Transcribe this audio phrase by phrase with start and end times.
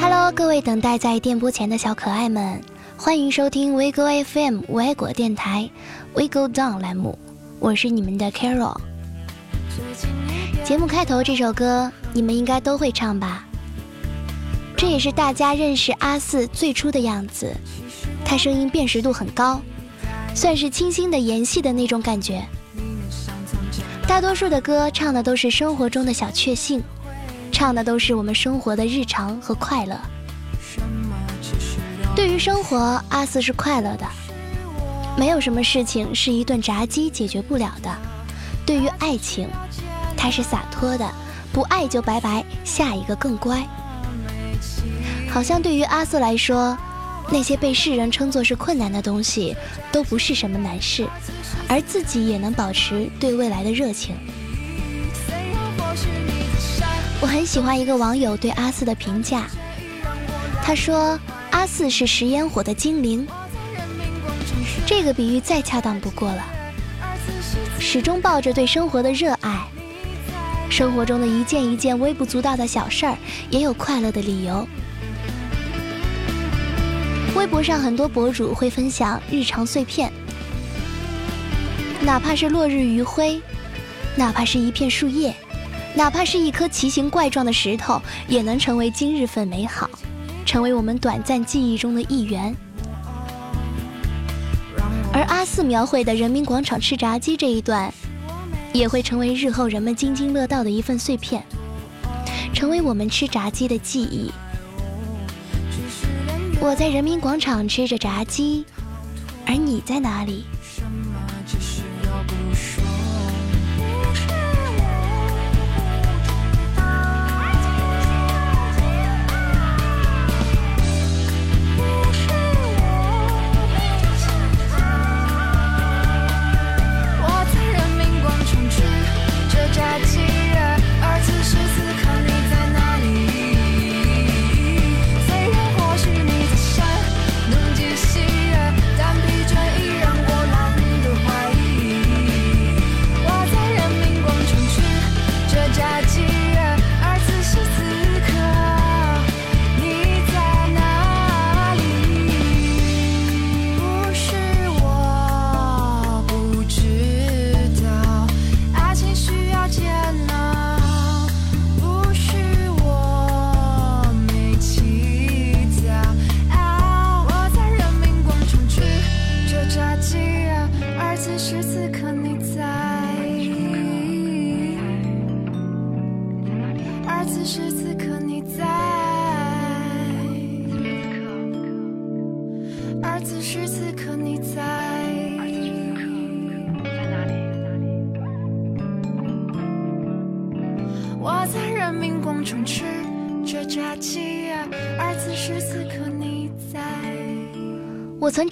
[0.00, 2.62] Hello，各位等待在电波前的小可爱们，
[2.96, 5.68] 欢迎收听 WeGo FM 无爱果电台
[6.14, 7.18] WeGo Down 栏目，
[7.58, 8.80] 我是你们的 Carol。
[10.64, 13.44] 节目开头这首歌，你们应该都会唱吧？
[14.78, 17.54] 这也是大家认识阿四最初的样子，
[18.24, 19.60] 他声音辨识度很高，
[20.34, 22.42] 算是清新的演戏的那种感觉。
[24.10, 26.82] 大多数的歌唱的都是生活中的小确幸，
[27.52, 29.96] 唱的都是我们生活的日常和快乐。
[32.16, 34.04] 对于生活，阿四是快乐的，
[35.16, 37.88] 没有什么事情是一顿炸鸡解决不了的。
[38.66, 39.48] 对于爱情，
[40.16, 41.08] 他是洒脱的，
[41.52, 43.64] 不爱就拜拜，下一个更乖。
[45.30, 46.76] 好像对于阿瑟来说，
[47.32, 49.56] 那些被世人称作是困难的东西，
[49.92, 51.06] 都不是什么难事，
[51.68, 54.16] 而自己也能保持对未来的热情。
[57.20, 59.46] 我很喜欢一个网友对阿四的评价，
[60.62, 61.18] 他说
[61.50, 63.26] 阿四是食烟火的精灵，
[64.84, 66.44] 这个比喻再恰当不过了。
[67.78, 69.66] 始终抱着对生活的热爱，
[70.68, 73.16] 生活中的一件一件微不足道的小事儿，
[73.50, 74.66] 也有快乐的理由。
[77.40, 80.12] 微博上很多博主会分享日常碎片，
[82.02, 83.40] 哪怕是落日余晖，
[84.14, 85.34] 哪怕是一片树叶，
[85.94, 89.88] 哪怕是一颗奇形怪状的石头，也能成为今日份美好，
[90.44, 92.54] 成为我们短暂记忆中的一员。
[95.10, 97.90] 而阿四描绘的人民广场吃炸鸡这一段，
[98.74, 101.42] 也会成为日后人们津津乐道的一份碎片，
[102.52, 104.30] 成为我们吃炸鸡的记忆。
[106.62, 108.66] 我在人民广场吃着炸鸡，
[109.46, 110.44] 而你在哪里？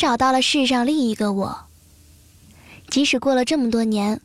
[0.09, 1.67] 找到了世上另一个我，
[2.89, 4.19] 即使过了这么多年，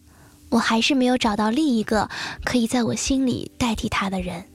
[0.47, 2.09] 我还是没有找到另一个
[2.45, 4.45] 可以在我心里代替他的人。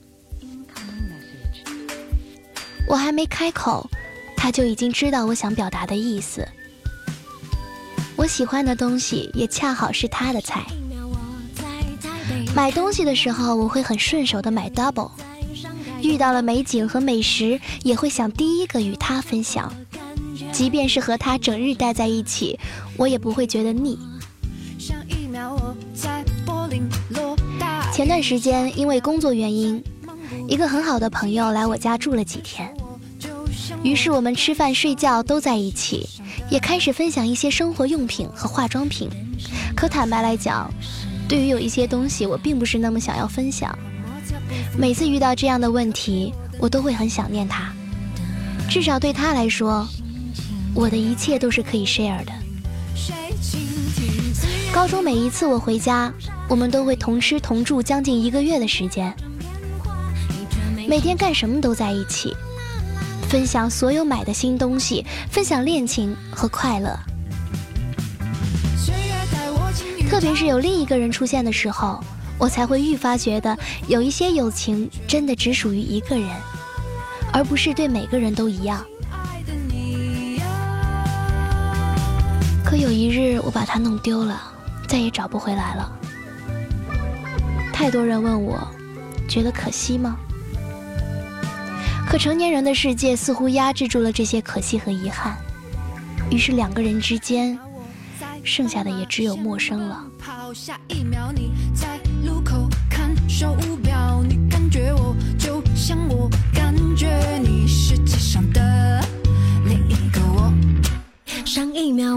[2.89, 3.87] 我还没开口，
[4.39, 6.49] 他就已经知道我想表达的意思。
[8.17, 10.65] 我喜欢的东西也恰好是他的菜。
[12.57, 15.11] 买东西的时候，我会很顺手的买 double。
[16.01, 19.71] 遇到了美景和美食，也会想第一个与他分享。
[20.59, 22.59] 即便是和他整日待在一起，
[22.97, 23.97] 我也不会觉得腻。
[27.93, 29.81] 前段时间因为工作原因，
[30.49, 32.69] 一个很好的朋友来我家住了几天，
[33.85, 36.09] 于是我们吃饭睡觉都在一起，
[36.51, 39.09] 也开始分享一些生活用品和化妆品。
[39.77, 40.69] 可坦白来讲，
[41.29, 43.79] 对于有一些东西，我并不是那么想要分享。
[44.77, 47.73] 每次遇到这样的问题，我都会很想念他。
[48.69, 49.89] 至少对他来说，
[50.79, 52.33] 我的一切都是可以 share 的。
[54.73, 56.13] 高中每一次我回家，
[56.49, 59.13] 我们都会同吃同住将近一个月的时间，
[60.89, 62.33] 每天干什么都在一起，
[63.29, 66.97] 分享所有买的新东西，分享恋情和快乐。
[70.09, 72.01] 特别是有另一个人出现的时候。
[72.39, 73.59] 我才会愈发觉得，
[73.89, 76.31] 有一些友情真的只属于一个人，
[77.33, 78.87] 而不是对每个人都一样。
[82.81, 84.41] 有一日我把它弄丢了，
[84.87, 85.93] 再也找不回来了。
[87.73, 88.57] 太多人问我，
[89.29, 90.17] 觉得可惜吗？
[92.09, 95.37] 可成年人的世界似乎压制住了这些可惜和遗憾，
[96.31, 97.59] 于是两个人之间，
[98.45, 100.05] 剩下的也只有陌生了。
[100.55, 100.55] 上
[109.89, 110.53] 一个我。
[111.45, 112.17] 上一秒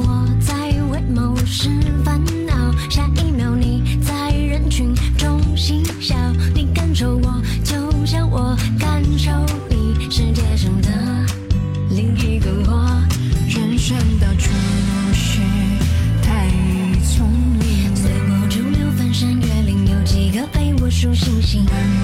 [21.51, 22.00] 心。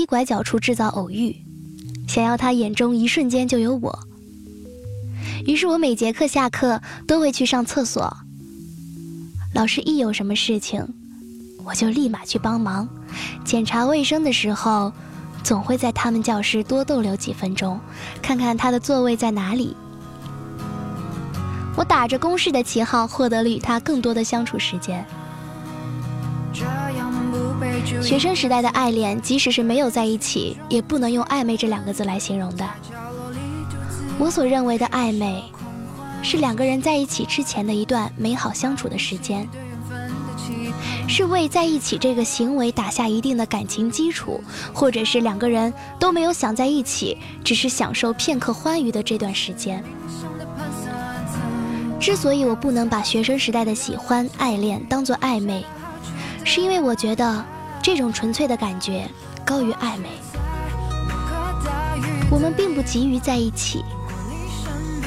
[0.00, 1.36] 曾在楼梯拐角处制造偶遇，
[2.08, 3.98] 想要他眼中一瞬间就有我。
[5.46, 8.16] 于是我每节课下课都会去上厕所。
[9.54, 10.86] 老师一有什么事情，
[11.64, 12.88] 我就立马去帮忙。
[13.44, 14.90] 检查卫生的时候，
[15.42, 17.78] 总会在他们教室多逗留几分钟，
[18.22, 19.76] 看看他的座位在哪里。
[21.76, 25.04] 我打着公事的旗号，获得了与他更多的相处时间。
[28.02, 32.64] 学生时代的爱恋，即使是没有在一起，也不能用暧昧这两个字来形容的。
[34.18, 35.42] 我所认为的暧昧，
[36.22, 39.48] 是两个人在一起之前的一段美好相处的时间，
[41.08, 44.40] 是为在一起这个行为打下一定的感情基础，
[44.72, 49.82] 或者是两个人都没有想在一起，只是享受片刻欢愉的这段时间。
[51.98, 55.64] 之所以我不能把学生时代的喜欢、爱恋当作暧昧，
[56.44, 57.44] 是因为我觉得。
[57.82, 59.08] 这种纯粹的感觉
[59.44, 60.08] 高于暧昧。
[62.30, 63.84] 我们并不急于在一起。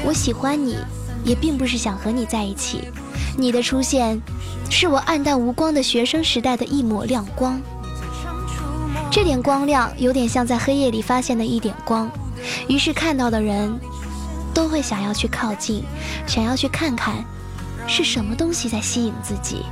[0.06, 0.78] 我喜欢你，
[1.24, 2.90] 也并不是想和你在一起。
[3.38, 4.21] 你的出现，
[4.69, 7.59] 是我黯淡无光的学生时代的一抹亮光。
[9.09, 12.12] 这点光亮有点像在黑夜里发现的一点光，
[12.68, 13.80] 于是看到的人
[14.54, 15.83] 都会想要去靠近，
[16.28, 17.24] 想要去看看
[17.88, 19.64] 是什么东西在吸引自己。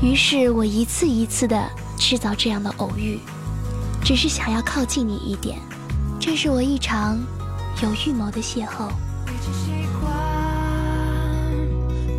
[0.00, 1.60] 于是我一次一次地
[1.96, 3.18] 制造这样的偶遇，
[4.02, 5.58] 只是想要靠近你一点。
[6.20, 7.18] 这是我一场
[7.82, 8.88] 有预谋的邂逅。
[9.26, 10.10] 已经习惯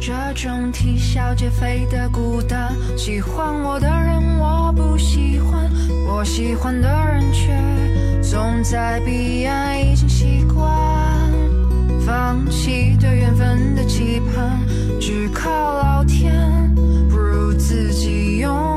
[0.01, 5.71] 这种啼笑皆非的孤单，喜欢我的人我不喜欢，
[6.05, 10.61] 我喜欢的人却总在彼岸，已经习惯
[12.05, 14.59] 放弃对缘分的期盼，
[14.99, 16.58] 只靠老天。
[17.69, 18.68] 自己用。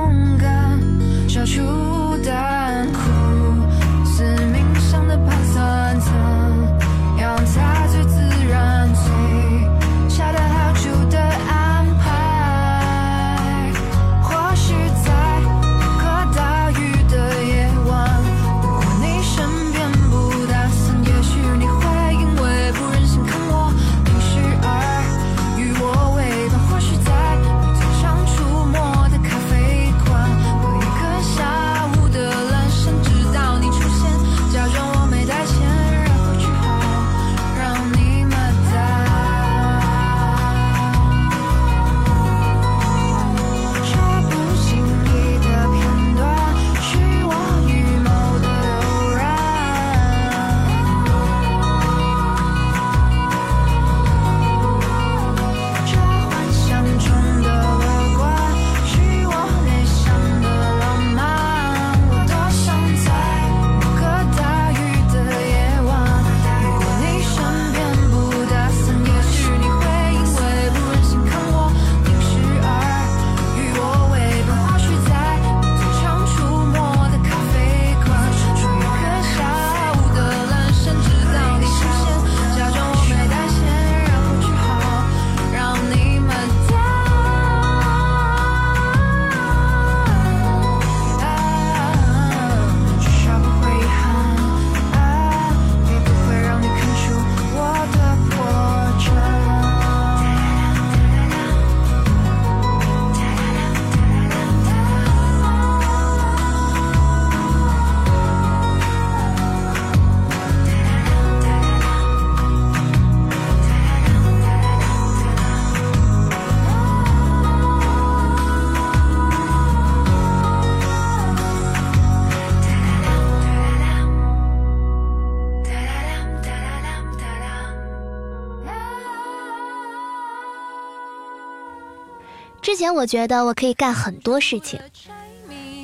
[132.83, 134.81] 前我觉得我可以干很多事情，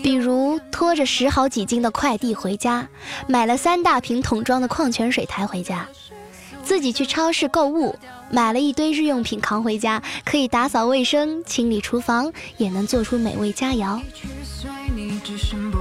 [0.03, 2.89] 比如拖着十好几斤的快递回家，
[3.29, 5.87] 买了三大瓶桶装的矿泉水抬回家，
[6.65, 7.97] 自己去超市购物，
[8.33, 14.01] 买了一堆日用品扛回家，可以打扫卫生、清理厨房，也能做出美味佳肴。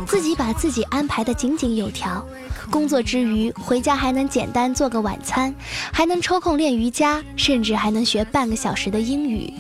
[0.06, 2.24] 自己把自己安排的井井有条，
[2.70, 5.52] 工作之余回家还能简单做个晚餐，
[5.92, 9.52] 还能抽空练瑜伽，甚至还能学半个小时的英语。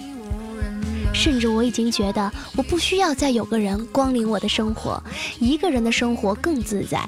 [1.13, 5.01] 甚至我已经觉得，我不需要再有个人光临我的生活，
[5.39, 7.03] 一个人的生活更自在，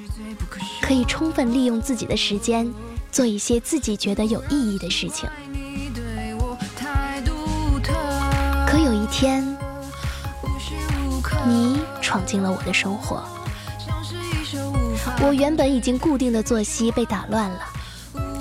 [0.80, 2.70] 可以充分利用自己的时间，
[3.12, 5.28] 做一些自己觉得有意义的事情。
[8.66, 9.56] 可有一天，
[11.46, 13.22] 你闯进了我的生活，
[15.22, 17.60] 我原本已经固定的作息被打乱了，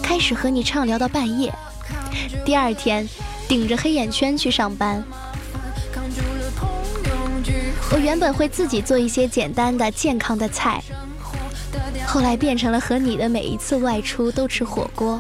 [0.02, 1.54] 开始和你畅聊到半夜，
[2.44, 3.08] 第二天
[3.48, 5.04] 顶着黑眼圈去上班。
[7.92, 10.82] 我原本会自己做一些简单的、健康的菜，
[12.06, 15.20] 后来变成了和你的每一次外出都吃火锅。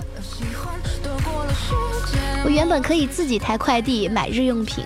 [2.43, 4.85] 我原本可以自己抬快递、买日用品，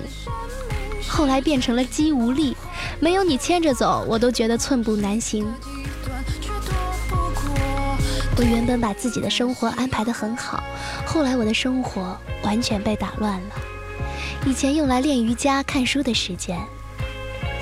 [1.07, 2.55] 后来变成了肌无力，
[2.99, 5.45] 没有你牵着走，我都觉得寸步难行。
[8.35, 10.63] 我原本把自己的生活安排得很好，
[11.05, 13.55] 后来我的生活完全被打乱了。
[14.45, 16.57] 以前用来练瑜伽、看书的时间。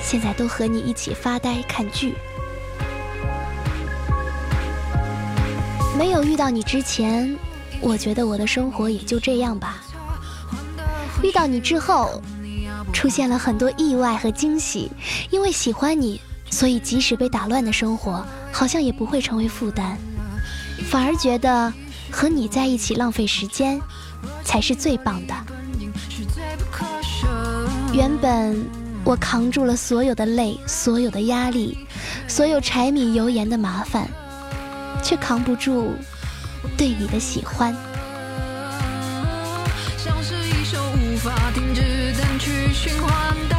[0.04, 2.16] 现在都和你一起发呆看剧。
[5.98, 7.38] 没有遇到你之前，
[7.80, 9.78] 我觉得我的生活也就这样吧。
[11.22, 12.22] 遇到你之后，
[12.92, 14.92] 出现了很多意外和惊喜。
[15.30, 19.96] 因为喜欢你，所以即使被打乱的生活，好像也不会成为负担，
[20.90, 21.72] 反而觉得
[22.10, 23.80] 和你在一起浪费时间，
[24.44, 25.34] 才是最棒的。
[27.94, 28.81] 原本。
[29.04, 31.78] 我扛住了所有的累，所有的压力，
[32.28, 34.08] 所有柴米油盐的麻烦，
[35.04, 35.96] 却扛不住
[36.78, 37.76] 对你的喜欢。
[39.98, 41.82] 像是一首无法停止
[42.22, 43.56] 单曲循环的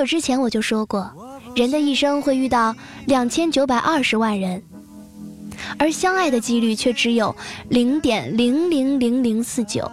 [0.00, 1.12] 久之前我就说过，
[1.54, 4.62] 人的一生会遇到两千九百二十万人，
[5.78, 7.36] 而相爱的几率却只有
[7.68, 9.92] 零点零零零零四九。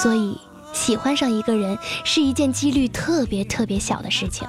[0.00, 0.38] 所以，
[0.72, 4.46] 喜欢上一个人是一件几率特别特别小的事情。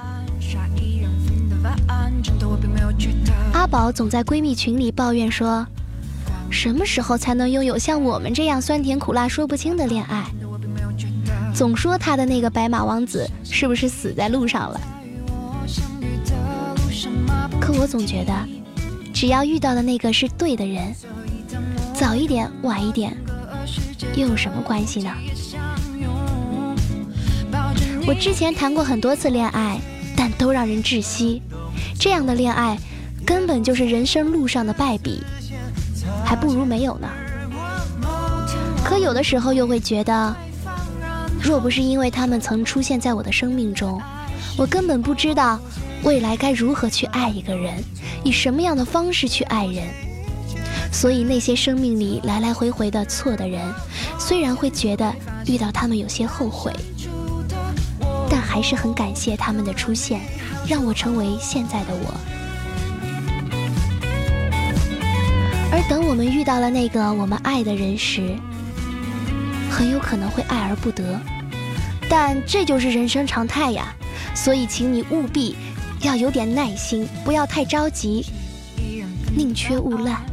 [3.52, 5.66] 阿宝总在闺蜜群里抱怨说
[6.52, 10.24] ：“什么时候才能拥有像我们这样酸甜苦辣说不清的恋爱？”
[11.56, 14.80] 总说他的那个白马王子是不是死在路上了？
[17.58, 18.34] 可我总觉得，
[19.14, 20.94] 只要遇到的那个是对的人，
[21.94, 23.16] 早一点晚一点，
[24.14, 25.10] 又有什么关系呢？
[28.06, 29.80] 我之前谈过很多次恋爱，
[30.14, 31.40] 但都让人窒息。
[31.98, 32.76] 这样的恋爱，
[33.24, 35.22] 根本就是人生路上的败笔。
[36.22, 37.08] 还不如没有呢。
[38.84, 40.36] 可有的时候又会觉得，
[41.40, 44.00] 若不是因为他们曾出现在我的生命中，
[44.58, 45.60] 我根本不知道
[46.02, 47.82] 未来该如何去爱一个人，
[48.24, 49.88] 以什么样的方式去爱人。
[50.92, 53.62] 所以那些生命里来来回回的错的人，
[54.18, 55.12] 虽然会觉得
[55.46, 56.72] 遇到他们有些后悔，
[58.30, 60.20] 但还是很感谢他们的出现，
[60.66, 62.14] 让我成为现在的我。
[65.70, 68.34] 而等我们遇到了那个我们爱的人时，
[69.76, 71.20] 很有可能会爱而不得，
[72.08, 73.94] 但这就是人生常态呀。
[74.34, 75.54] 所以，请你务必
[76.00, 78.24] 要有点耐心，不要太着急，
[79.36, 80.24] 宁缺毋滥。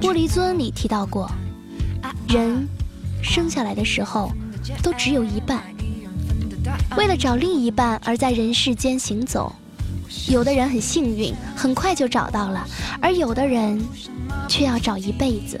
[0.00, 1.28] 玻璃樽里提到过，
[2.28, 2.68] 人
[3.22, 4.30] 生下来的时候
[4.80, 5.60] 都只有一半，
[6.96, 9.52] 为了找另一半而在人世间行走。
[10.28, 12.64] 有的人很幸运，很快就找到了，
[13.00, 13.84] 而有的人
[14.48, 15.60] 却要找一辈子。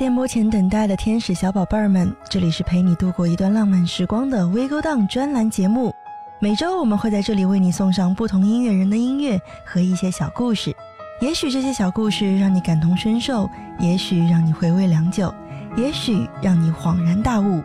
[0.00, 5.94] 电波前等待的天使小宝贝儿们，这里是陪你度过一段浪漫时光的 We Go Down 专栏节目。
[6.38, 10.74] 每周我们会在这里为你送上不同音乐人的音乐和一些小故事。
[11.20, 13.46] 也许这些小故事让你感同身受，
[13.78, 15.30] 也许让你回味良久，
[15.76, 17.62] 也许让你恍然大悟。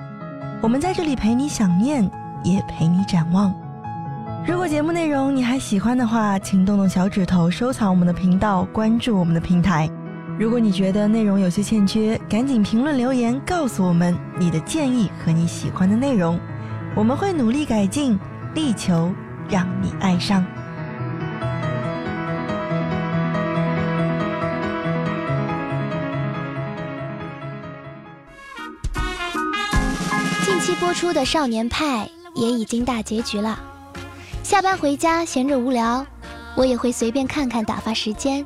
[0.61, 2.03] 我们在这里陪你想念，
[2.43, 3.55] 也陪你展望。
[4.45, 9.89] 如果节目内容你还喜欢的话，请动动小指头收藏我们的频道，关注我们的平台。
[10.37, 16.37] 如果你觉得内容有些欠缺，赶紧评论留言告诉我们你的建议和你喜欢的内容，
[16.93, 18.19] 我们会努力改进，
[18.53, 19.13] 力求
[19.49, 20.45] 让你爱上。
[30.45, 32.09] 近期播出的《少年派》
[32.41, 33.57] 也已经大结局了，
[34.43, 36.05] 下班回家闲着无聊，
[36.57, 38.45] 我也会随便看看打发时间。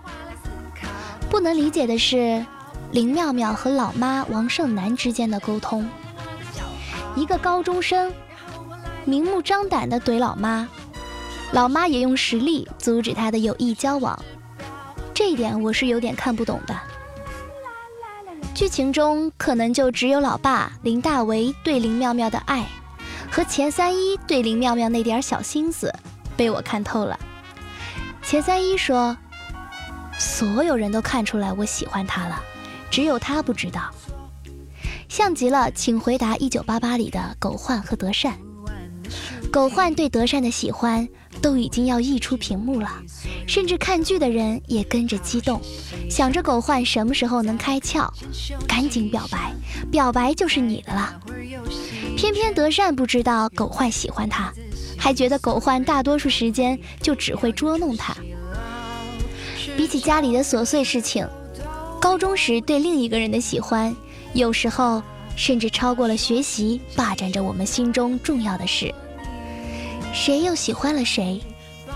[1.29, 2.43] 不能理解的是，
[2.91, 5.87] 林妙妙和老妈王胜男之间的沟通。
[7.15, 8.11] 一个高中生
[9.05, 10.67] 明目张胆地怼老妈，
[11.51, 14.17] 老妈也用实力阻止他的有意交往。
[15.13, 16.75] 这一点我是有点看不懂的。
[18.55, 22.65] 剧情中可能就只有老爸林大为对林妙妙的爱，
[23.31, 25.93] 和钱三一对林妙妙那点小心思
[26.35, 27.17] 被我看透了。
[28.23, 29.15] 钱三一说。
[30.19, 32.43] 所有人都看出来我喜欢他了，
[32.91, 33.89] 只有他不知道。
[35.08, 38.38] 像极了《请回答一九八八》里的狗焕和德善。
[39.51, 41.08] 狗焕对德善的喜欢
[41.41, 43.01] 都已经要溢出屏幕了，
[43.47, 45.60] 甚至看剧的人也跟着激动，
[46.08, 48.08] 想着狗焕什么时候能开窍，
[48.67, 49.51] 赶紧表白，
[49.89, 51.19] 表白就是你的了。
[52.15, 54.53] 偏偏德善不知道狗焕喜欢他，
[54.95, 58.15] 还觉得狗焕大多数时间就只会捉弄他。
[59.79, 61.25] 比起家里的琐碎事情，
[62.01, 63.95] 高中时对另一个人的喜欢，
[64.33, 65.01] 有时候
[65.37, 68.93] 甚至超过了学习，霸占着我们心中重要的事。
[70.13, 71.41] 谁又喜欢了谁？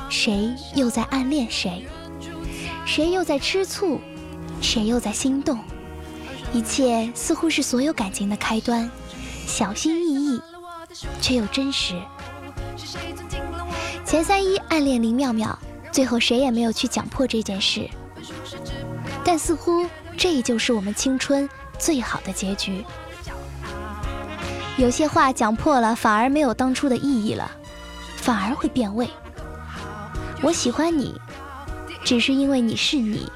[0.09, 1.85] 谁又在暗恋谁？
[2.85, 3.99] 谁又在吃醋？
[4.61, 5.59] 谁又在心动？
[6.53, 8.89] 一切似乎是所有感情的开端，
[9.45, 10.41] 小心翼翼，
[11.19, 12.01] 却又真实。
[14.05, 15.59] 钱三一暗恋林妙妙，
[15.93, 17.87] 最后谁也没有去讲破这件事。
[19.23, 22.83] 但似乎这就是我们青春最好的结局。
[24.75, 27.51] 有些话讲破了，反而没有当初的意义了，
[28.17, 29.07] 反而会变味。
[30.41, 31.13] 我喜欢你，
[32.03, 33.31] 只是因为你是你，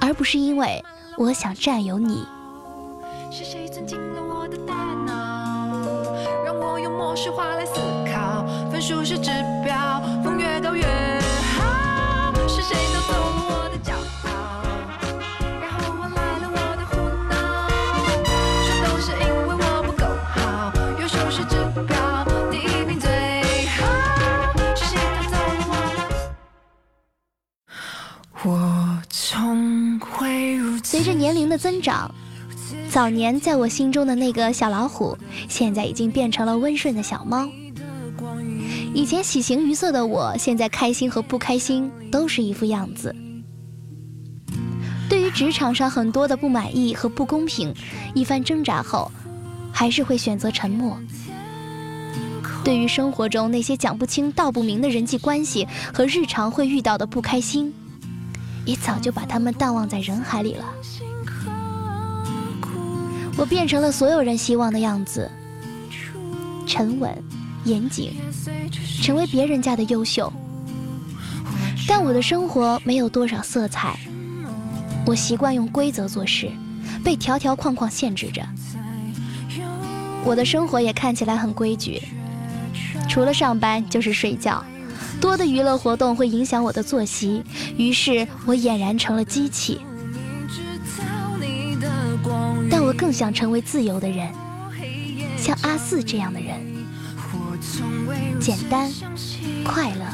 [0.00, 0.82] 而不是因为
[1.18, 2.26] 我想占有你。
[3.30, 4.74] 是谁钻进了我的大
[5.06, 5.84] 脑，
[6.42, 7.74] 让我用模式化来思
[8.10, 9.30] 考，分数是指
[9.62, 10.82] 标，风越高越
[11.54, 11.57] 好。
[12.48, 14.32] 是谁偷走了我的骄傲，
[30.82, 32.10] 随着年龄的增长。
[32.90, 35.16] 早年在我心中的那个小老虎，
[35.48, 37.46] 现在已经变成了温顺的小猫。
[38.94, 43.14] 以前喜形于色的我，现在开心和不开心都是一副样子。
[45.08, 47.72] 对于职场上很多的不满意和不公平，
[48.14, 49.10] 一番挣扎后，
[49.72, 50.98] 还是会选择沉默。
[52.64, 57.72] 对于生活中那些讲不清道不明的人际关系和日常会遇到的不开心，
[58.66, 60.64] 也早就把他们淡忘在人海里了。
[63.36, 65.30] 我变成了所有人希望的样子，
[66.66, 67.16] 沉稳、
[67.64, 68.12] 严谨，
[69.02, 70.32] 成为别人家的优秀。
[71.86, 73.98] 但我的生活没有多少色彩，
[75.06, 76.50] 我习惯用规则做事，
[77.02, 78.42] 被条条框框限制着。
[80.24, 82.02] 我的生活也看起来很规矩，
[83.08, 84.62] 除了上班就是睡觉，
[85.20, 87.42] 多的娱乐活动会影响我的作息，
[87.76, 89.80] 于是我俨然成了机器。
[92.70, 94.28] 但我更想成为自由的人，
[95.38, 96.60] 像阿四这样的人，
[98.40, 98.90] 简单、
[99.64, 100.04] 快乐，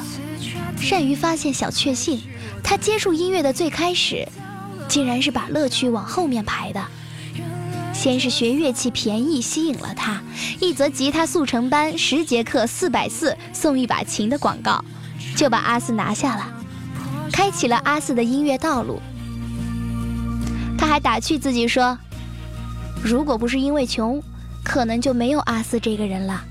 [0.81, 2.21] 善于发现小确幸。
[2.63, 4.27] 他接触音乐的最开始，
[4.89, 6.83] 竟然是把乐趣往后面排的。
[7.93, 10.21] 先是学乐器便宜吸引了他，
[10.61, 14.85] 一则吉他速成班十节课四百四送一把琴的广告，
[15.37, 16.47] 就把阿四拿下了，
[17.33, 19.01] 开启了阿四的音乐道路。
[20.77, 21.97] 他还打趣自己说。
[23.03, 24.23] 如果不是因为穷，
[24.65, 26.43] 可能就没有阿四这个人了。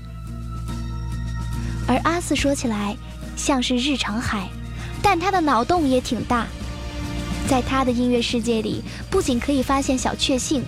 [1.86, 2.96] 而阿四说起来
[3.36, 4.48] 像是日常海，
[5.02, 6.46] 但他的脑洞也挺大。
[7.46, 10.62] 在他的音乐世界里，不仅可以发现小确幸，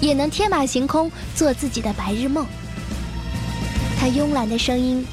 [0.00, 2.46] 也能天马行空做自己的白日梦。
[3.98, 5.04] 他慵懒的声音，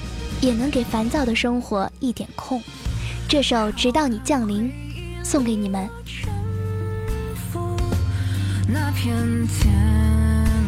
[0.42, 2.62] 也能给烦躁的生活一点空。
[3.28, 4.66] 这首《直到你降临》，
[5.24, 5.90] 送给你们。
[8.68, 9.16] 那片
[9.48, 9.74] 天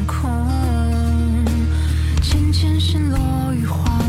[0.08, 0.30] 空，
[2.22, 4.02] 渐渐陷落于荒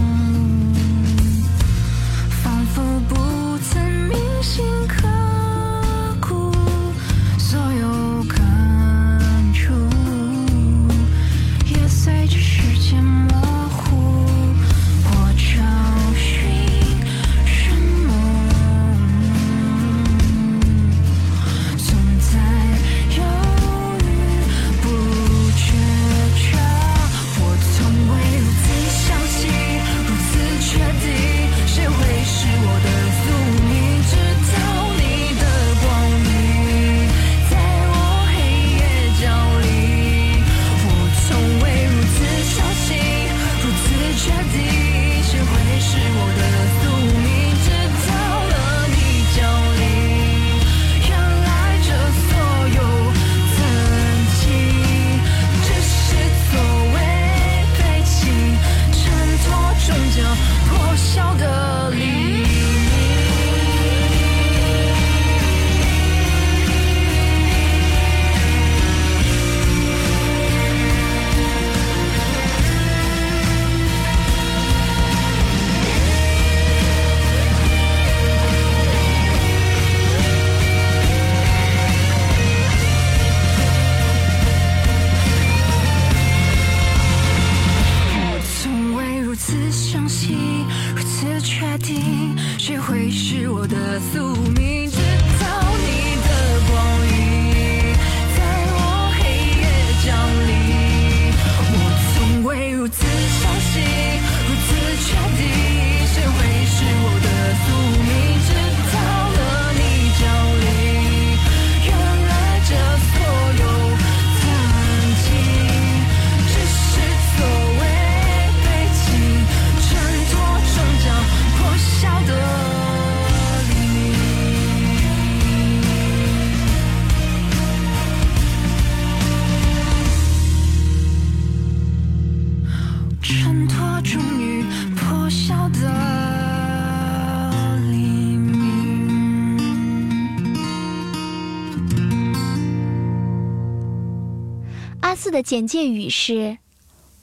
[145.05, 146.57] 阿四的简介语是：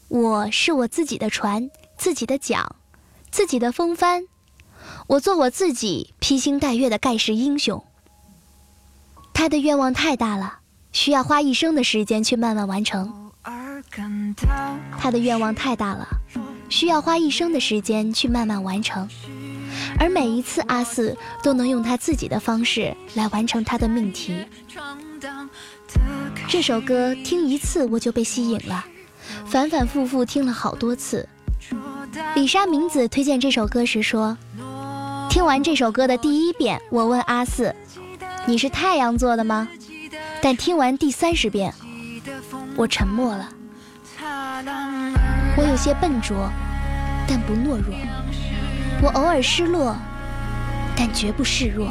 [0.08, 2.76] 我是我自己的船，自己的桨，
[3.32, 4.26] 自己的风帆。
[5.08, 7.84] 我做我自己，披星戴月的盖世英雄。
[9.34, 10.60] 他的愿望太大了，
[10.92, 13.32] 需要花一生的时间去慢慢完成。
[15.00, 16.08] 他的愿望太大了，
[16.70, 19.10] 需要花一生的时间去慢慢完成，
[19.98, 24.36] 而每一次阿四都能用他自己的方式来完成他的命题。
[26.52, 28.84] 这首歌听一次我就被吸引了，
[29.46, 31.26] 反反复复听了好多次。
[32.36, 34.38] 李莎明子推荐这首歌时说
[35.32, 37.74] ：“听完这首歌的第一遍，我问阿四，
[38.46, 39.66] 你是太阳座的吗？
[40.42, 41.74] 但听完第三十遍，
[42.76, 43.50] 我沉默了。”
[45.56, 46.52] 我有些笨拙，
[47.30, 47.96] 但不懦弱；
[49.02, 49.96] 我偶尔失落，
[50.98, 51.88] 但绝不示弱。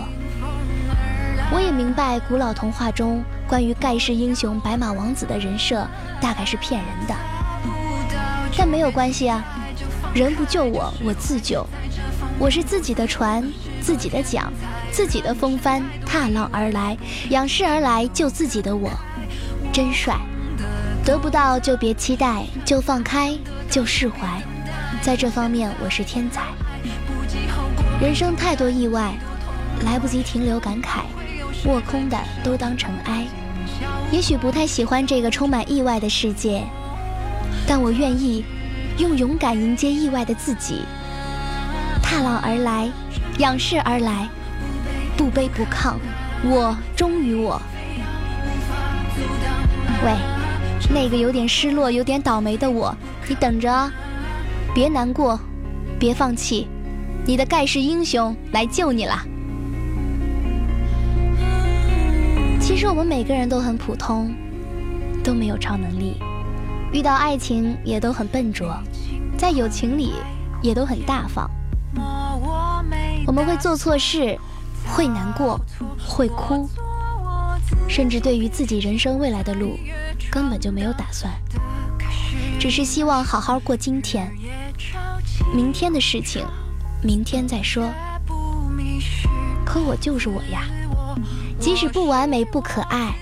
[1.52, 5.84] 我也明白，古老童话中关于盖世英雄白马王子的人设
[6.20, 7.14] 大概是骗人的，
[8.56, 9.44] 但没有关系啊！
[10.14, 11.66] 人不救我，我自救。
[12.38, 13.44] 我是自己的船，
[13.80, 14.50] 自己的桨，
[14.92, 16.96] 自己的风帆，踏浪而来，
[17.30, 18.88] 仰视而来，救自己的我，
[19.72, 20.16] 真帅。
[21.04, 23.36] 得不到就别期待，就放开，
[23.68, 24.40] 就释怀。
[25.02, 26.42] 在这方面我是天才。
[28.00, 29.14] 人生太多意外，
[29.84, 31.00] 来不及停留感慨，
[31.66, 33.26] 握空的都当尘埃。
[34.10, 36.62] 也许不太喜欢这个充满意外的世界，
[37.66, 38.44] 但我愿意
[38.98, 40.82] 用勇敢迎接意外的自己。
[42.02, 42.90] 踏浪而来，
[43.38, 44.28] 仰视而来，
[45.16, 45.94] 不卑不亢，
[46.44, 47.60] 我忠于我。
[50.04, 50.12] 喂。
[50.92, 52.92] 那个有点失落、有点倒霉的我，
[53.28, 53.88] 你等着，
[54.74, 55.38] 别难过，
[56.00, 56.66] 别放弃，
[57.24, 59.14] 你的盖世英雄来救你了。
[62.60, 64.32] 其实我们每个人都很普通，
[65.24, 66.20] 都没有超能力，
[66.92, 68.78] 遇到爱情也都很笨拙，
[69.36, 70.12] 在友情里
[70.62, 71.50] 也都很大方。
[73.26, 74.38] 我们会做错事，
[74.86, 75.58] 会难过，
[75.98, 76.68] 会哭，
[77.88, 79.78] 甚至对于自己人生未来的路。
[80.30, 81.32] 根本就没有打算，
[82.58, 84.30] 只是希望好好过今天，
[85.52, 86.46] 明天的事情，
[87.02, 87.90] 明天再说。
[89.64, 90.62] 可我就是我呀，
[91.60, 93.14] 即使不完美不可爱，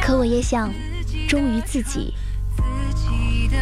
[0.00, 0.72] 可我也想
[1.28, 2.14] 忠于自己。
[3.48, 3.56] 个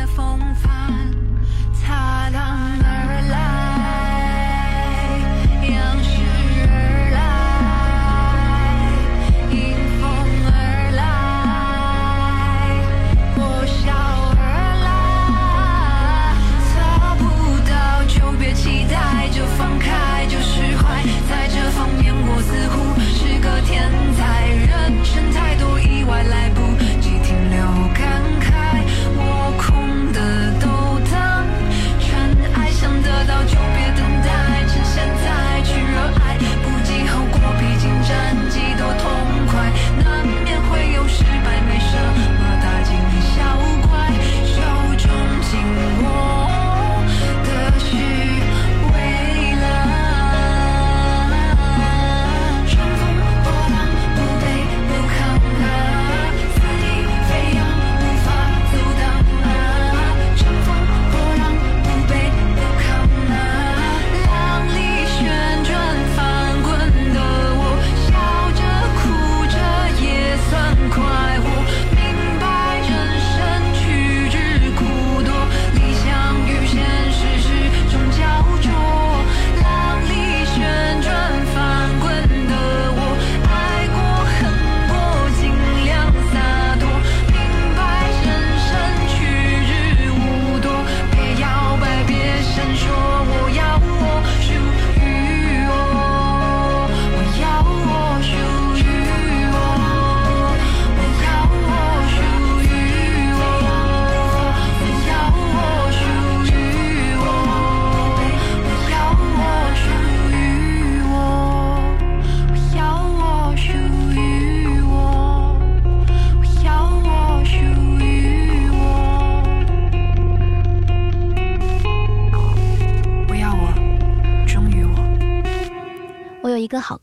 [23.77, 24.04] 好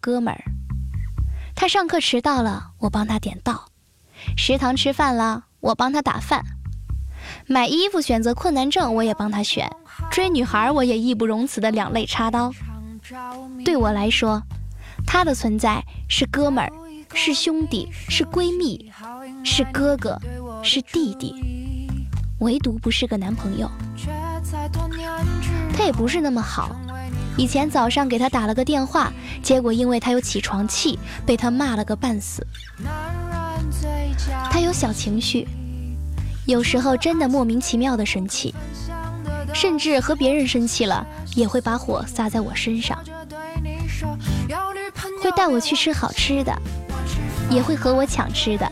[0.01, 0.43] 哥们儿，
[1.55, 3.67] 他上课迟到了，我帮他点到；
[4.35, 6.41] 食堂吃饭了，我帮他打饭；
[7.45, 9.69] 买衣服选择困难症我也帮他选，
[10.09, 12.51] 追女孩我也义不容辞的两肋插刀。
[13.63, 14.41] 对我来说，
[15.05, 16.71] 他的存在是哥们儿，
[17.13, 18.91] 是兄弟，是闺蜜，
[19.45, 20.19] 是哥哥，
[20.63, 21.87] 是弟弟，
[22.39, 23.69] 唯独不是个男朋友。
[25.77, 26.75] 他也不是那么好。
[27.37, 32.45] 以前早上给他打了个电话，结果因为他有起床气，被他骂了个半死。
[34.51, 35.47] 他有小情绪，
[36.45, 38.53] 有时候真的莫名其妙的生气，
[39.53, 42.97] 甚至和别人生气了也会把火撒在我身上。
[45.23, 46.53] 会带我去吃好吃的，
[47.49, 48.69] 也会和我抢吃的，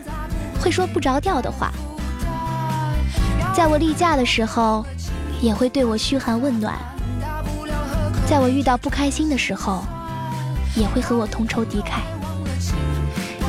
[0.59, 1.71] 会说不着调的话。
[3.55, 4.85] 在我例假的时候，
[5.41, 6.77] 也会对我嘘寒问暖。
[8.29, 9.83] 在我遇到不开心的时候，
[10.75, 11.99] 也会和我同仇敌忾；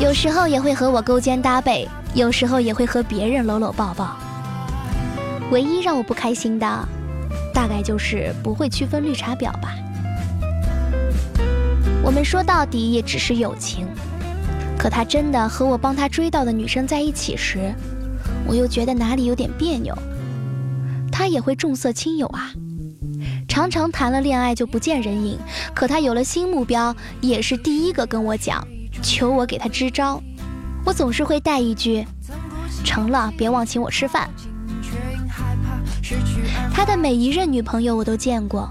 [0.00, 4.16] 有时候也会和我勾肩搭背，有时候也会和别人搂搂抱抱。
[5.50, 6.88] 唯一让我不开心的，
[7.52, 9.74] 大概就是不会区分绿茶婊吧。
[12.02, 13.86] 我们说到底也只是友情，
[14.78, 17.70] 可他真的和我帮他追到的女生在一起时，
[18.46, 19.94] 我又觉得哪里有点别扭。
[21.12, 22.50] 他也会重色轻友啊。
[23.50, 25.36] 常常谈了恋爱就不见人影，
[25.74, 28.64] 可他有了新目标，也是第一个跟我讲，
[29.02, 30.22] 求我给他支招。
[30.84, 32.06] 我总是会带一句
[32.86, 34.30] ：“成了，别忘请我吃饭。”
[36.72, 38.70] 他的每一任女朋友我都见过，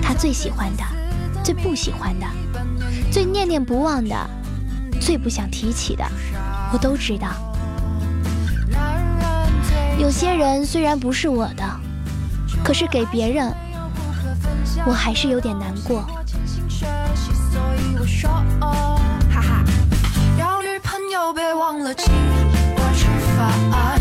[0.00, 0.84] 他最喜欢的、
[1.42, 2.26] 最不喜欢的、
[3.10, 4.14] 最念念不忘的、
[5.00, 6.04] 最不想提起的，
[6.72, 7.32] 我都知道。
[9.98, 11.79] 有些人虽然不是我的。
[12.70, 13.52] 可是给别人，
[14.86, 16.02] 我还是有点难过。
[18.62, 19.64] 哈哈，
[20.38, 23.99] 要女朋友别忘了请我吃饭。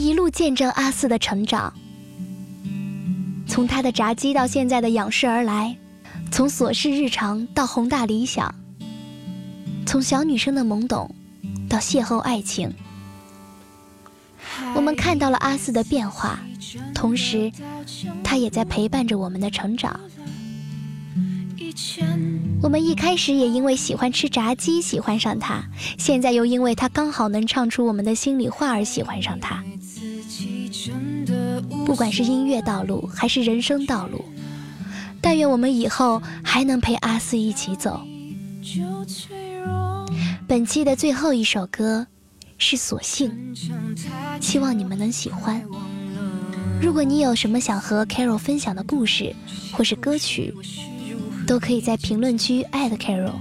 [0.00, 1.74] 一路见证阿四的成长，
[3.46, 5.76] 从他的炸鸡到现在的仰视而来，
[6.32, 8.54] 从琐事日常到宏大理想，
[9.84, 11.14] 从小女生的懵懂
[11.68, 12.72] 到邂逅爱情，
[14.74, 16.40] 我们看到了阿四的变化，
[16.94, 17.52] 同时
[18.24, 20.00] 他也在陪伴着我们的成长。
[22.62, 25.62] 我们一开始也因为喜欢吃炸鸡喜欢上他，
[25.98, 29.62] 现在又因为他刚好能唱出我们的心里话而喜欢上他。
[31.86, 34.24] 不管是音乐道路还是人生道路，
[35.20, 38.00] 但愿我们以后还能陪阿四一起走。
[40.46, 42.06] 本期的最后一首歌
[42.58, 43.54] 是《索性》，
[44.40, 45.62] 希望你们能喜欢。
[46.80, 49.34] 如果你有什么想和 Carol 分享的故事
[49.72, 50.54] 或是歌曲，
[51.46, 53.34] 都可以在评论区艾特 Carol，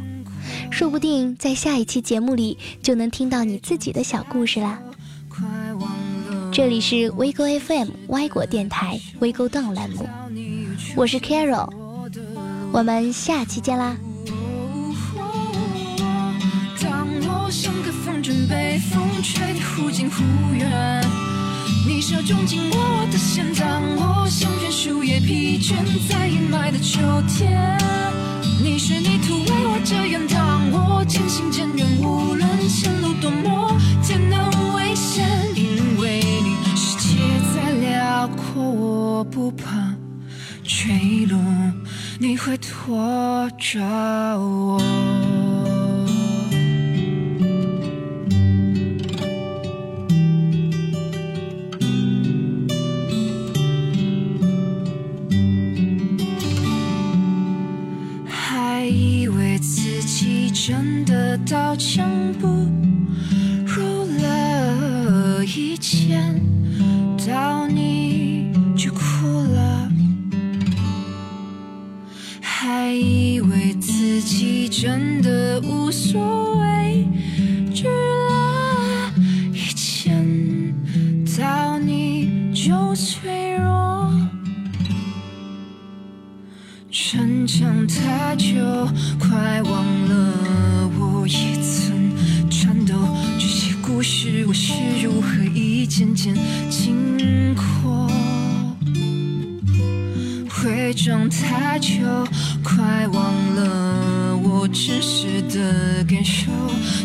[0.70, 4.80] 说不定在下一期节目里就能听到你自己的小故事啦。
[6.51, 10.07] 这里是 WeGo FM 歪果电台 WeGo Down 栏目，
[10.95, 11.69] 我是 Carol，
[12.71, 13.95] 我们下期见啦。
[16.81, 20.23] 当我像个风筝被风吹得忽近忽
[20.53, 21.03] 远，
[21.87, 25.73] 你手中紧握我的线，当我像片树叶疲倦
[26.09, 27.77] 在阴霾的秋天，
[28.63, 33.48] 你是泥土为我遮掩，当我渐行渐远，无论前路多么
[39.39, 39.95] 不怕
[40.65, 41.39] 坠落
[42.19, 43.79] 你会拖着
[44.37, 44.77] 我。
[58.27, 62.09] 还以为自己真的刀枪
[62.41, 62.45] 不
[63.65, 66.48] 入了一切
[74.82, 77.05] 真的无所谓，
[77.75, 79.11] 只了
[79.53, 80.73] 一见
[81.38, 84.09] 到你就脆弱，
[86.89, 88.55] 逞强太久，
[89.19, 92.95] 快忘了我也曾颤抖。
[93.38, 94.71] 这些故事我是
[95.03, 96.34] 如何一件件
[96.69, 97.53] 经
[97.84, 98.09] 过？
[100.63, 101.97] 伪装太久，
[102.63, 103.38] 快忘。
[105.70, 106.51] 的感受，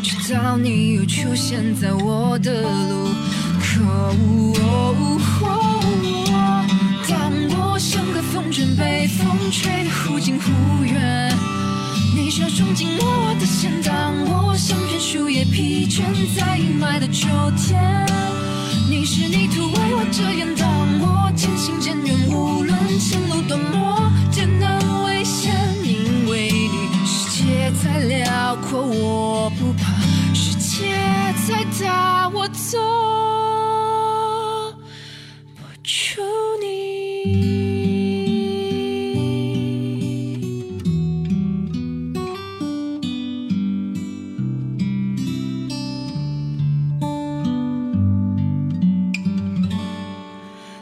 [0.02, 3.10] 直到你又出现在我的路
[3.60, 3.74] 口。
[7.06, 11.30] 当我像个风筝被风吹得忽近忽远，
[12.16, 13.92] 你手中紧握我的线，当
[14.24, 16.00] 我像片树叶疲倦
[16.34, 18.06] 在阴霾的秋天，
[18.88, 20.66] 你是泥土为我遮掩，当
[21.00, 24.78] 我渐行渐远，无论前路多么艰难
[28.08, 29.92] 辽阔我不怕，
[30.34, 30.94] 世界
[31.48, 32.78] 再大我走
[35.56, 36.20] 不出
[36.60, 36.64] 你。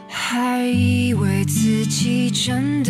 [0.09, 2.82] 还以为自己真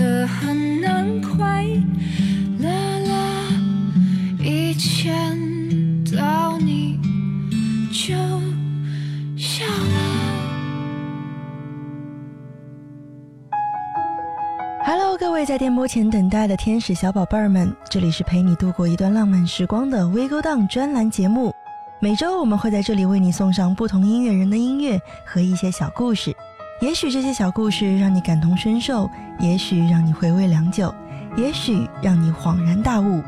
[15.54, 21.54] 在电波前等待的天使小宝贝儿们，这里是陪你度过一段浪漫时光的 We Go Down 专栏节目。
[22.00, 26.36] 每周我们会在这里为你送上不同音乐人的音乐和一些小故事。
[26.82, 30.92] 也许这些小故事让你感同身受，也许让你回味良久，
[31.38, 33.22] 也许让你恍然大悟。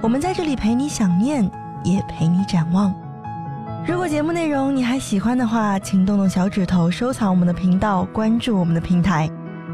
[0.00, 1.44] 我们在这里陪你想念，
[1.84, 2.94] 也陪你展望。
[3.86, 9.28] 如果节目内容你还喜欢的话，请动动小指头收藏我们的频道，关注我们的平台。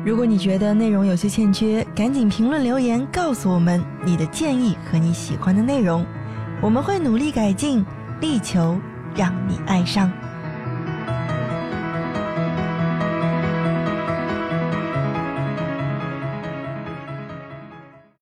[0.04, 6.04] 如果你觉得内容有些欠缺，赶紧评论留言告诉我们你的建议和你喜欢的内容，
[6.60, 7.82] 我们会努力改进，
[8.20, 8.78] 力求
[9.16, 10.12] 让你爱上。